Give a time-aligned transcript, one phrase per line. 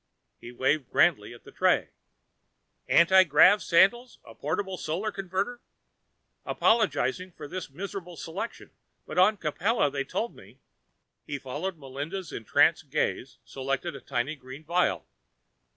[0.39, 1.91] He waved grandly at the tray.
[2.87, 4.17] "Anti grav sandals?
[4.25, 5.61] A portable solar converter?
[6.43, 8.71] Apologizing for this miserable selection,
[9.05, 10.57] but on Capella they told me"
[11.27, 15.05] He followed Melinda's entranced gaze, selected a tiny green vial.